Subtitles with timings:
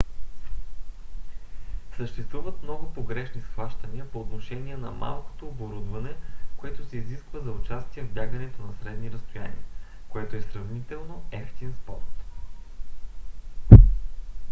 [1.97, 6.15] съществуват много погрешни схващания по отношение на малкото оборудване
[6.57, 9.63] което се изисква за участие в бягането на средни разстояния
[10.09, 12.23] което е сравнително евтин спорт